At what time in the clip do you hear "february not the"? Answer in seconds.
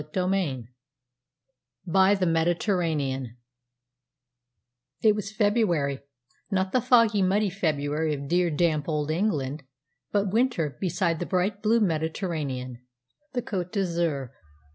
5.31-6.81